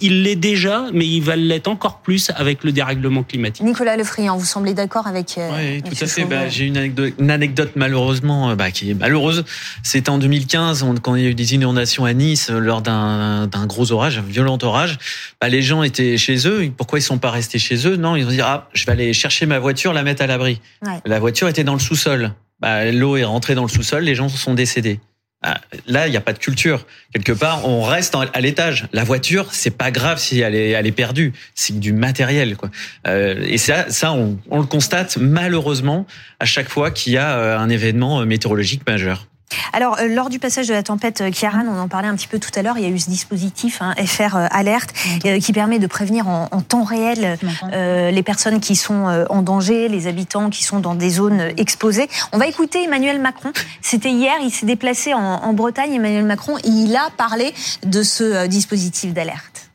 Il 0.00 0.22
l'est 0.22 0.36
déjà, 0.36 0.86
mais 0.92 1.06
il 1.06 1.20
va 1.20 1.34
l'être 1.34 1.66
encore 1.66 1.98
plus 1.98 2.30
avec 2.36 2.62
le 2.62 2.70
dérèglement 2.70 3.24
climatique. 3.24 3.64
Nicolas 3.64 3.96
Lefriand, 3.96 4.36
vous 4.36 4.44
semblez 4.44 4.72
d'accord 4.72 5.08
avec 5.08 5.36
euh, 5.36 5.50
Oui, 5.56 5.82
tout 5.82 6.04
à 6.04 6.06
fait. 6.06 6.24
Bah, 6.24 6.48
j'ai 6.48 6.66
une 6.66 6.76
anecdote, 6.76 7.14
une 7.18 7.30
anecdote 7.30 7.72
malheureusement 7.74 8.50
euh, 8.50 8.54
bah, 8.54 8.70
qui 8.70 8.90
est 8.90 8.94
malheureuse. 8.94 9.44
C'était 9.82 10.10
en 10.10 10.18
2015, 10.18 10.86
quand 11.02 11.16
il 11.16 11.24
y 11.24 11.26
a 11.26 11.30
eu 11.30 11.34
des 11.34 11.54
inondations 11.54 12.04
à 12.04 12.12
Nice 12.12 12.50
euh, 12.50 12.60
lors 12.60 12.82
d'un 12.82 13.48
gros 13.66 13.90
orage, 13.90 14.18
un 14.18 14.22
violent 14.22 14.58
orage. 14.62 14.98
Bah, 15.40 15.48
les 15.48 15.62
gens 15.62 15.82
étaient 15.82 16.16
chez 16.16 16.46
eux. 16.46 16.70
Pourquoi 16.76 17.00
ils 17.00 17.02
sont 17.02 17.18
pas 17.18 17.30
restés 17.30 17.58
chez 17.58 17.88
eux? 17.88 17.96
Non, 17.96 18.14
ils 18.14 18.24
ont 18.26 18.30
dit 18.30 18.40
ah, 18.40 18.68
je 18.74 18.86
vais 18.86 18.92
aller 18.92 19.12
chercher 19.12 19.46
ma 19.46 19.58
voiture, 19.58 19.92
la 19.92 20.04
mettre 20.04 20.22
à 20.22 20.26
l'abri. 20.28 20.60
La 21.04 21.18
voiture 21.18 21.48
était 21.48 21.64
dans 21.64 21.74
le 21.74 21.80
sous-sol. 21.80 22.32
Bah, 22.60 22.90
L'eau 22.92 23.16
est 23.16 23.24
rentrée 23.24 23.56
dans 23.56 23.62
le 23.62 23.68
sous-sol, 23.68 24.04
les 24.04 24.14
gens 24.14 24.28
sont 24.28 24.54
décédés. 24.54 25.00
Ah, 25.46 25.60
là, 25.86 26.08
il 26.08 26.10
n'y 26.10 26.16
a 26.16 26.22
pas 26.22 26.32
de 26.32 26.38
culture. 26.38 26.86
Quelque 27.12 27.32
part, 27.32 27.68
on 27.68 27.82
reste 27.82 28.16
à 28.32 28.40
l'étage. 28.40 28.86
La 28.94 29.04
voiture, 29.04 29.48
c'est 29.52 29.76
pas 29.76 29.90
grave 29.90 30.18
si 30.18 30.40
elle 30.40 30.54
est, 30.54 30.70
elle 30.70 30.86
est 30.86 30.92
perdue. 30.92 31.34
C'est 31.54 31.78
du 31.78 31.92
matériel, 31.92 32.56
quoi. 32.56 32.70
Euh, 33.06 33.44
et 33.46 33.58
ça, 33.58 33.90
ça, 33.90 34.14
on, 34.14 34.38
on, 34.50 34.58
le 34.58 34.66
constate 34.66 35.18
malheureusement 35.18 36.06
à 36.40 36.46
chaque 36.46 36.70
fois 36.70 36.90
qu'il 36.90 37.12
y 37.12 37.18
a 37.18 37.36
euh, 37.36 37.58
un 37.58 37.68
événement 37.68 38.22
euh, 38.22 38.24
météorologique 38.24 38.88
majeur. 38.88 39.26
Alors, 39.72 39.98
euh, 39.98 40.08
lors 40.08 40.30
du 40.30 40.38
passage 40.38 40.68
de 40.68 40.72
la 40.72 40.82
tempête 40.82 41.20
euh, 41.20 41.30
Kiaran, 41.30 41.64
on 41.66 41.78
en 41.78 41.88
parlait 41.88 42.08
un 42.08 42.14
petit 42.14 42.28
peu 42.28 42.38
tout 42.38 42.50
à 42.54 42.62
l'heure, 42.62 42.78
il 42.78 42.84
y 42.84 42.86
a 42.86 42.90
eu 42.90 42.98
ce 42.98 43.10
dispositif 43.10 43.82
hein, 43.82 43.94
FR 44.04 44.36
euh, 44.36 44.46
Alerte 44.50 44.92
qui 45.40 45.52
permet 45.52 45.78
de 45.78 45.86
prévenir 45.86 46.28
en, 46.28 46.48
temps 46.60 46.84
réel 46.84 47.38
les 47.72 48.22
personnes 48.22 48.60
qui 48.60 48.76
sont 48.76 49.26
en 49.28 49.42
danger, 49.42 49.88
les 49.88 50.06
habitants 50.06 50.50
qui 50.50 50.64
sont 50.64 50.80
dans 50.80 50.94
des 50.94 51.10
zones 51.10 51.52
exposées. 51.56 52.08
On 52.32 52.38
va 52.38 52.46
écouter 52.46 52.84
Emmanuel 52.84 53.20
Macron. 53.20 53.52
C'était 53.80 54.10
hier, 54.10 54.34
il 54.42 54.50
s'est 54.50 54.66
déplacé 54.66 55.14
en, 55.14 55.20
en, 55.20 55.52
Bretagne, 55.52 55.94
Emmanuel 55.94 56.24
Macron, 56.24 56.56
et 56.58 56.68
il 56.68 56.94
a 56.96 57.10
parlé 57.16 57.52
de 57.84 58.02
ce 58.02 58.46
dispositif 58.46 59.12
d'alerte. 59.12 59.70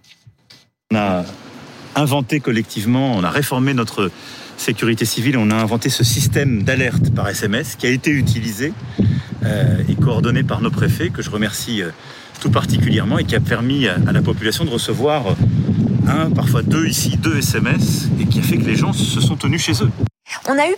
On 0.91 0.97
a 0.97 1.23
inventé 1.95 2.39
collectivement, 2.39 3.13
on 3.13 3.23
a 3.23 3.29
réformé 3.29 3.73
notre 3.73 4.11
sécurité 4.57 5.05
civile, 5.05 5.37
on 5.37 5.51
a 5.51 5.55
inventé 5.55 5.89
ce 5.89 6.03
système 6.03 6.63
d'alerte 6.63 7.13
par 7.13 7.27
SMS 7.29 7.75
qui 7.75 7.87
a 7.87 7.89
été 7.89 8.11
utilisé 8.11 8.73
euh, 8.99 9.03
et 9.87 9.95
coordonné 9.95 10.43
par 10.43 10.61
nos 10.61 10.71
préfets, 10.71 11.09
que 11.09 11.21
je 11.21 11.29
remercie 11.29 11.81
euh, 11.81 11.89
tout 12.39 12.49
particulièrement 12.49 13.17
et 13.17 13.25
qui 13.25 13.35
a 13.35 13.39
permis 13.39 13.87
à 13.87 14.11
la 14.11 14.21
population 14.21 14.65
de 14.65 14.69
recevoir 14.69 15.35
un, 16.07 16.29
parfois 16.31 16.61
deux 16.61 16.87
ici, 16.87 17.17
deux 17.17 17.37
SMS 17.37 18.07
et 18.19 18.25
qui 18.25 18.39
a 18.39 18.41
fait 18.41 18.57
que 18.57 18.65
les 18.65 18.75
gens 18.75 18.93
se 18.93 19.19
sont 19.21 19.35
tenus 19.35 19.61
chez 19.61 19.83
eux. 19.83 19.91
On 20.47 20.57
a 20.57 20.69
eu 20.69 20.75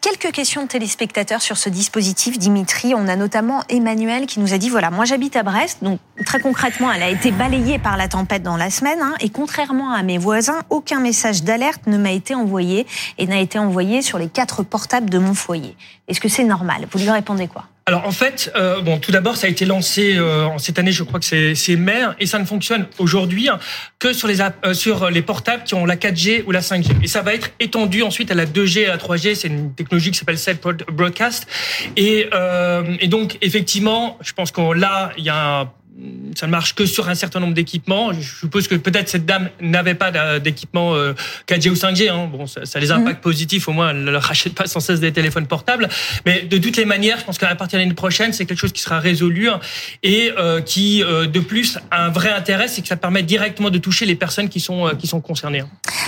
quelques 0.00 0.34
questions 0.34 0.64
de 0.64 0.68
téléspectateurs 0.68 1.40
sur 1.40 1.56
ce 1.56 1.70
dispositif, 1.70 2.38
Dimitri. 2.38 2.94
On 2.94 3.08
a 3.08 3.16
notamment 3.16 3.62
Emmanuel 3.68 4.26
qui 4.26 4.40
nous 4.40 4.52
a 4.52 4.58
dit 4.58 4.68
voilà, 4.68 4.90
moi 4.90 5.04
j'habite 5.04 5.36
à 5.36 5.42
Brest, 5.42 5.78
donc 5.82 5.98
très 6.26 6.40
concrètement, 6.40 6.92
elle 6.92 7.02
a 7.02 7.08
été 7.08 7.30
balayée 7.30 7.78
par 7.78 7.96
la 7.96 8.08
tempête 8.08 8.42
dans 8.42 8.56
la 8.56 8.70
semaine, 8.70 8.98
hein, 9.00 9.14
et 9.20 9.30
contrairement 9.30 9.92
à 9.92 10.02
mes 10.02 10.18
voisins, 10.18 10.60
aucun 10.68 11.00
message 11.00 11.42
d'alerte 11.42 11.86
ne 11.86 11.96
m'a 11.96 12.12
été 12.12 12.34
envoyé 12.34 12.86
et 13.18 13.26
n'a 13.26 13.38
été 13.38 13.58
envoyé 13.58 14.02
sur 14.02 14.18
les 14.18 14.28
quatre 14.28 14.62
portables 14.62 15.08
de 15.08 15.18
mon 15.18 15.32
foyer. 15.32 15.76
Est-ce 16.08 16.20
que 16.20 16.28
c'est 16.28 16.44
normal? 16.44 16.86
Vous 16.92 16.98
lui 16.98 17.10
répondez 17.10 17.48
quoi? 17.48 17.64
Alors 17.86 18.06
en 18.06 18.12
fait, 18.12 18.50
euh, 18.56 18.80
bon, 18.80 18.98
tout 18.98 19.12
d'abord, 19.12 19.36
ça 19.36 19.46
a 19.46 19.50
été 19.50 19.66
lancé 19.66 20.16
euh, 20.16 20.48
cette 20.56 20.78
année, 20.78 20.90
je 20.90 21.02
crois 21.02 21.20
que 21.20 21.54
c'est 21.54 21.76
mai, 21.76 22.00
et 22.18 22.24
ça 22.24 22.38
ne 22.38 22.46
fonctionne 22.46 22.86
aujourd'hui 22.98 23.48
que 23.98 24.14
sur 24.14 24.26
les 24.26 24.40
euh, 24.40 24.72
sur 24.72 25.10
les 25.10 25.20
portables 25.20 25.64
qui 25.64 25.74
ont 25.74 25.84
la 25.84 25.96
4G 25.96 26.44
ou 26.46 26.50
la 26.50 26.60
5G. 26.60 26.92
Et 27.02 27.08
ça 27.08 27.20
va 27.20 27.34
être 27.34 27.50
étendu 27.60 28.02
ensuite 28.02 28.30
à 28.30 28.34
la 28.34 28.46
2G 28.46 28.80
et 28.80 28.86
à 28.86 28.92
la 28.92 28.96
3G. 28.96 29.34
C'est 29.34 29.48
une 29.48 29.74
technologie 29.74 30.10
qui 30.12 30.18
s'appelle 30.18 30.38
Set 30.38 30.62
Broadcast. 30.92 31.46
Et, 31.96 32.28
et 33.00 33.08
donc 33.08 33.36
effectivement, 33.42 34.18
je 34.22 34.32
pense 34.32 34.50
qu'on 34.50 34.72
là, 34.72 35.12
il 35.18 35.24
y 35.24 35.30
a 35.30 35.70
ça 36.34 36.46
ne 36.46 36.50
marche 36.50 36.74
que 36.74 36.86
sur 36.86 37.08
un 37.08 37.14
certain 37.14 37.40
nombre 37.40 37.54
d'équipements. 37.54 38.12
Je 38.12 38.20
suppose 38.40 38.66
que 38.66 38.74
peut-être 38.74 39.08
cette 39.08 39.26
dame 39.26 39.50
n'avait 39.60 39.94
pas 39.94 40.38
d'équipement 40.40 40.94
4G 41.48 41.70
ou 41.70 41.74
5G. 41.74 42.10
Hein. 42.10 42.28
Bon, 42.32 42.46
ça, 42.46 42.64
ça 42.64 42.80
les 42.80 42.90
impacts 42.90 43.18
mmh. 43.18 43.22
positifs. 43.22 43.68
Au 43.68 43.72
moins, 43.72 43.90
elle 43.90 44.04
ne 44.04 44.16
rachète 44.16 44.54
pas 44.54 44.66
sans 44.66 44.80
cesse 44.80 45.00
des 45.00 45.12
téléphones 45.12 45.46
portables. 45.46 45.88
Mais 46.26 46.42
de 46.42 46.58
toutes 46.58 46.76
les 46.76 46.84
manières, 46.84 47.18
je 47.18 47.24
pense 47.24 47.38
qu'à 47.38 47.54
partir 47.54 47.78
de 47.78 47.84
l'année 47.84 47.94
prochaine, 47.94 48.32
c'est 48.32 48.46
quelque 48.46 48.58
chose 48.58 48.72
qui 48.72 48.82
sera 48.82 48.98
résolu 49.00 49.48
hein, 49.48 49.60
et 50.02 50.32
euh, 50.38 50.60
qui, 50.60 51.02
euh, 51.02 51.26
de 51.26 51.40
plus, 51.40 51.78
a 51.90 52.04
un 52.06 52.08
vrai 52.10 52.30
intérêt, 52.30 52.68
c'est 52.68 52.82
que 52.82 52.88
ça 52.88 52.96
permet 52.96 53.22
directement 53.22 53.70
de 53.70 53.78
toucher 53.78 54.06
les 54.06 54.16
personnes 54.16 54.48
qui 54.48 54.60
sont, 54.60 54.88
euh, 54.88 54.94
qui 54.94 55.06
sont 55.06 55.20
concernées. 55.20 55.62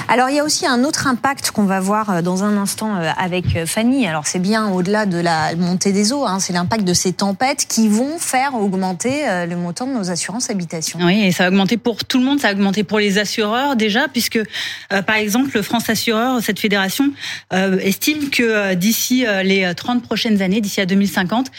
Alors, 0.09 0.31
il 0.31 0.37
y 0.37 0.39
a 0.39 0.45
aussi 0.45 0.67
un 0.67 0.85
autre 0.85 1.07
impact 1.07 1.51
qu'on 1.51 1.65
va 1.65 1.81
voir 1.81 2.23
dans 2.23 2.45
un 2.45 2.57
instant 2.57 2.95
avec 2.95 3.65
Fanny. 3.67 4.07
Alors, 4.07 4.27
c'est 4.27 4.39
bien 4.39 4.69
au-delà 4.69 5.07
de 5.07 5.19
la 5.19 5.55
montée 5.57 5.93
des 5.93 6.13
eaux, 6.13 6.25
hein, 6.25 6.39
c'est 6.41 6.53
l'impact 6.53 6.85
de 6.85 6.95
ces 6.95 7.13
tempêtes 7.13 7.67
qui 7.69 7.89
vont 7.89 8.19
faire 8.19 8.55
augmenter 8.55 9.25
le 9.49 9.57
montant 9.57 9.87
de 9.87 9.93
nos 9.93 10.11
assurances 10.11 10.51
habitation. 10.51 10.99
Oui, 11.03 11.25
et 11.25 11.33
ça 11.33 11.45
va 11.45 11.49
augmenter 11.49 11.77
pour 11.77 12.05
tout 12.05 12.19
le 12.19 12.25
monde, 12.25 12.41
ça 12.41 12.49
va 12.49 12.55
augmenter 12.55 12.85
pour 12.85 12.99
les 12.99 13.19
assureurs 13.19 13.77
déjà, 13.77 14.09
puisque, 14.09 14.41
par 14.89 15.17
exemple, 15.17 15.63
France 15.63 15.91
Assureur, 15.91 16.41
cette 16.43 16.61
fédération, 16.61 17.11
estime 17.53 18.31
que 18.31 18.75
d'ici 18.75 19.25
les 19.43 19.73
30 19.75 20.03
prochaines 20.03 20.43
années, 20.43 20.61
d'ici 20.61 20.81
à 20.81 20.87
2050, 20.87 21.51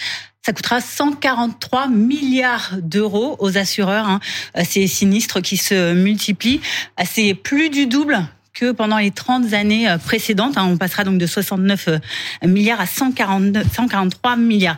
ça 0.47 0.53
coûtera 0.53 0.79
143 0.79 1.89
milliards 1.89 2.75
d'euros 2.81 3.35
aux 3.39 3.57
assureurs. 3.57 4.07
Hein. 4.07 4.21
Ces 4.63 4.87
sinistres 4.87 5.41
qui 5.41 5.57
se 5.57 5.93
multiplient. 5.93 6.61
C'est 7.03 7.33
plus 7.33 7.69
du 7.69 7.85
double 7.85 8.17
que 8.53 8.71
pendant 8.71 8.97
les 8.97 9.11
30 9.11 9.51
années 9.51 9.93
précédentes. 10.05 10.57
Hein. 10.57 10.65
On 10.69 10.77
passera 10.77 11.03
donc 11.03 11.17
de 11.17 11.25
69 11.25 11.89
milliards 12.45 12.79
à 12.79 12.85
143 12.85 14.37
milliards. 14.37 14.77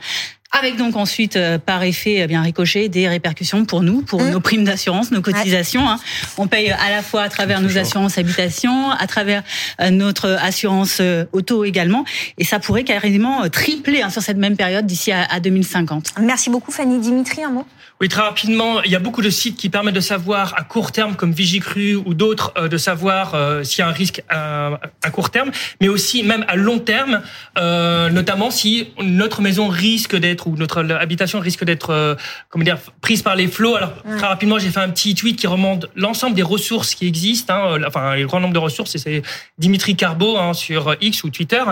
Avec 0.52 0.78
donc 0.78 0.96
ensuite, 0.96 1.36
euh, 1.36 1.60
par 1.60 1.84
effet 1.84 2.22
eh 2.24 2.28
bien 2.28 2.42
ricochet, 2.42 2.90
des 2.90 3.08
répercussions 3.08 3.66
pour 3.66 3.84
nous, 3.84 4.02
pour 4.02 4.22
mmh. 4.22 4.30
nos 4.32 4.40
primes 4.40 4.64
d'assurance, 4.64 5.12
nos 5.12 5.22
cotisations. 5.22 5.88
Hein. 5.88 6.00
On 6.40 6.48
paye 6.48 6.72
à 6.72 6.90
la 6.90 7.04
fois 7.04 7.22
à 7.22 7.30
travers 7.30 7.62
nos 7.62 7.78
assurances 7.78 8.18
habitation, 8.18 8.90
à 8.90 9.06
travers 9.06 9.44
euh, 9.80 9.92
notre 9.92 10.38
assurance 10.42 10.98
euh, 11.02 11.26
auto 11.34 11.66
également. 11.66 12.04
Et 12.40 12.44
ça 12.44 12.60
pourrait 12.60 12.84
carrément 12.84 13.48
tripler 13.50 14.02
hein, 14.02 14.10
sur 14.10 14.24
cette 14.24 14.38
même 14.38 14.58
période 14.58 14.88
d'ici 14.88 15.12
à, 15.12 15.24
à 15.24 15.40
2050. 15.40 16.14
Merci 16.20 16.50
beaucoup 16.50 16.72
Fanny. 16.72 17.00
Dimitri, 17.00 17.44
un 17.44 17.52
mot? 17.52 17.66
Oui, 18.02 18.08
très 18.08 18.22
rapidement, 18.22 18.82
il 18.84 18.92
y 18.92 18.96
a 18.96 19.00
beaucoup 19.00 19.22
de 19.22 19.30
sites 19.30 19.58
qui 19.58 19.68
permettent 19.68 19.96
de 19.96 20.00
savoir 20.00 20.54
à 20.56 20.64
court 20.64 20.94
terme, 20.94 21.18
comme 21.18 21.34
Vigicru 21.34 21.96
ou 21.96 22.14
d'autres, 22.14 22.54
euh, 22.58 22.70
de 22.70 22.78
savoir 22.78 23.36
euh, 23.36 23.62
s'il 23.64 23.80
y 23.80 23.82
a 23.82 23.90
un 23.90 23.92
risque 23.92 24.24
à, 24.30 24.80
à, 25.04 25.10
court 25.12 25.32
terme, 25.32 25.52
mais 25.82 25.90
aussi 25.90 26.24
même 26.24 26.46
à 26.48 26.56
long 26.56 26.80
terme, 26.80 27.22
euh, 27.58 28.10
notamment 28.10 28.52
si 28.52 28.88
notre 29.04 29.42
maison 29.42 29.68
risque 29.68 30.16
d'être 30.16 30.39
ou 30.48 30.56
notre 30.56 30.84
habitation 30.92 31.40
risque 31.40 31.64
d'être, 31.64 31.92
euh, 31.92 32.16
comment 32.50 32.64
dire, 32.64 32.78
prise 33.02 33.22
par 33.22 33.36
les 33.36 33.48
flots. 33.48 33.76
Alors 33.76 33.94
très 34.18 34.28
rapidement, 34.28 34.60
j'ai 34.60 34.70
fait 34.70 34.80
un 34.80 34.90
petit 34.90 35.16
tweet 35.16 35.38
qui 35.38 35.48
remonte 35.48 35.88
l'ensemble 35.96 36.36
des 36.36 36.44
ressources 36.44 36.96
qui 36.96 37.08
existent, 37.08 37.54
hein, 37.54 37.80
enfin 37.88 38.16
le 38.16 38.26
grand 38.26 38.40
nombre 38.40 38.54
de 38.54 38.60
ressources, 38.60 38.98
c'est 38.98 39.22
Dimitri 39.58 39.96
Carbo 39.96 40.38
hein, 40.38 40.54
sur 40.54 40.96
X 41.02 41.24
ou 41.24 41.30
Twitter, 41.30 41.64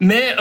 mais 0.00 0.34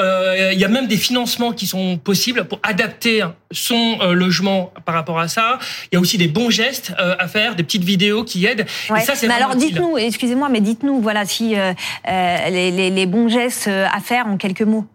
il 0.53 0.59
y 0.59 0.65
a 0.65 0.67
même 0.67 0.88
des 0.88 0.98
financements 0.98 1.51
qui 1.51 1.67
sont 1.67 1.98
possibles 1.98 2.45
pour 2.45 2.59
adapter 2.63 3.24
son 3.51 4.00
logement 4.13 4.71
par 4.86 4.95
rapport 4.95 5.19
à 5.19 5.27
ça. 5.27 5.59
Il 5.91 5.95
y 5.95 5.98
a 5.98 6.00
aussi 6.00 6.17
des 6.17 6.27
bons 6.27 6.50
gestes 6.50 6.93
euh, 7.00 7.15
à 7.19 7.27
faire, 7.27 7.55
des 7.55 7.63
petites 7.63 7.83
vidéos 7.83 8.24
qui 8.24 8.45
aident. 8.45 8.65
Et 8.95 9.01
ça, 9.01 9.15
c'est 9.15 9.27
mais 9.27 9.33
alors, 9.33 9.55
dites-nous, 9.55 9.98
excusez-moi, 9.98 10.50
mais 10.50 10.62
dites-nous, 10.62 11.01
voilà, 11.01 11.25
si 11.25 11.57
euh, 11.57 11.74
euh, 12.07 12.50
les, 12.50 12.71
les, 12.71 12.89
les 12.89 13.05
bons 13.05 13.29
gestes 13.29 13.67
à 13.67 14.00
faire 14.01 14.27
en 14.27 14.38
quelques 14.38 14.62
mots. 14.62 14.86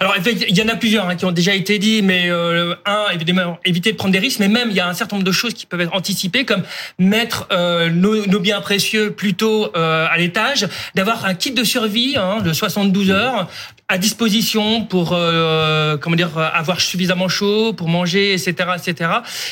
Alors 0.00 0.14
il 0.16 0.56
y 0.56 0.62
en 0.62 0.68
a 0.68 0.76
plusieurs 0.76 1.08
hein, 1.08 1.16
qui 1.16 1.24
ont 1.24 1.32
déjà 1.32 1.54
été 1.54 1.78
dit, 1.78 2.02
mais 2.02 2.30
euh, 2.30 2.74
un 2.86 3.10
évidemment 3.12 3.58
éviter 3.64 3.92
de 3.92 3.96
prendre 3.96 4.12
des 4.12 4.18
risques, 4.18 4.40
mais 4.40 4.48
même 4.48 4.70
il 4.70 4.76
y 4.76 4.80
a 4.80 4.88
un 4.88 4.94
certain 4.94 5.16
nombre 5.16 5.26
de 5.26 5.32
choses 5.32 5.54
qui 5.54 5.66
peuvent 5.66 5.80
être 5.80 5.94
anticipées, 5.94 6.44
comme 6.44 6.62
mettre 6.98 7.46
euh, 7.52 7.90
nos, 7.90 8.26
nos, 8.26 8.40
biens 8.40 8.60
précieux 8.60 9.12
plutôt 9.12 9.70
euh, 9.76 10.06
à 10.10 10.16
l'étage, 10.18 10.68
d'avoir 10.94 11.24
un 11.24 11.34
kit 11.34 11.52
de 11.52 11.64
survie 11.64 12.16
hein, 12.16 12.40
de 12.42 12.52
72 12.52 13.10
heures 13.10 13.48
à 13.88 13.98
disposition 13.98 14.84
pour 14.84 15.12
euh, 15.12 15.96
comment 15.98 16.16
dire 16.16 16.36
avoir 16.38 16.80
suffisamment 16.80 17.28
chaud 17.28 17.72
pour 17.72 17.88
manger, 17.88 18.32
etc., 18.32 18.54
etc., 18.76 19.10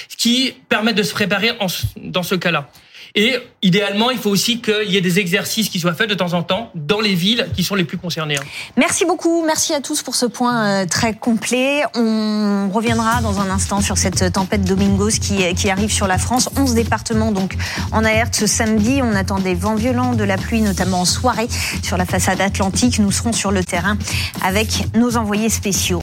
ce 0.08 0.16
qui 0.16 0.54
permet 0.68 0.94
de 0.94 1.02
se 1.02 1.12
préparer 1.12 1.52
en, 1.60 1.66
dans 1.96 2.22
ce 2.22 2.34
cas-là. 2.34 2.68
Et 3.14 3.36
idéalement, 3.60 4.10
il 4.10 4.18
faut 4.18 4.30
aussi 4.30 4.60
qu'il 4.60 4.90
y 4.90 4.96
ait 4.96 5.02
des 5.02 5.18
exercices 5.18 5.68
qui 5.68 5.78
soient 5.78 5.92
faits 5.92 6.08
de 6.08 6.14
temps 6.14 6.32
en 6.32 6.42
temps 6.42 6.70
dans 6.74 7.00
les 7.00 7.14
villes 7.14 7.46
qui 7.54 7.62
sont 7.62 7.74
les 7.74 7.84
plus 7.84 7.98
concernées. 7.98 8.36
Hein. 8.36 8.44
Merci 8.76 9.04
beaucoup. 9.04 9.44
Merci 9.44 9.74
à 9.74 9.80
tous 9.80 10.02
pour 10.02 10.14
ce 10.14 10.24
point 10.24 10.64
euh, 10.64 10.86
très 10.86 11.12
complet. 11.12 11.82
On 11.94 12.70
reviendra 12.72 13.20
dans 13.20 13.40
un 13.40 13.50
instant 13.50 13.82
sur 13.82 13.98
cette 13.98 14.32
tempête 14.32 14.64
Domingos 14.64 15.18
qui, 15.20 15.54
qui 15.54 15.68
arrive 15.68 15.92
sur 15.92 16.06
la 16.06 16.16
France. 16.16 16.48
11 16.56 16.74
départements 16.74 17.32
donc 17.32 17.56
en 17.92 18.04
alerte 18.04 18.34
ce 18.34 18.46
samedi. 18.46 19.00
On 19.02 19.14
attend 19.14 19.38
des 19.38 19.54
vents 19.54 19.74
violents, 19.74 20.14
de 20.14 20.24
la 20.24 20.38
pluie, 20.38 20.62
notamment 20.62 21.02
en 21.02 21.04
soirée 21.04 21.48
sur 21.82 21.98
la 21.98 22.06
façade 22.06 22.40
atlantique. 22.40 22.98
Nous 22.98 23.12
serons 23.12 23.32
sur 23.32 23.52
le 23.52 23.62
terrain 23.62 23.98
avec 24.42 24.86
nos 24.94 25.18
envoyés 25.18 25.50
spéciaux. 25.50 26.00